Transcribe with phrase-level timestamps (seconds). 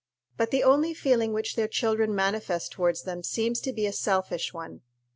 [0.35, 4.51] But the only feeling which their children manifest towards them seems to be a selfish
[4.51, 4.81] one.